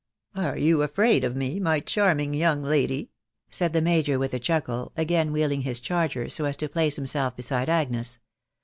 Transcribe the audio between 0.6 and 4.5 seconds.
afraid of me, my charming young lady?1' wmk the major with a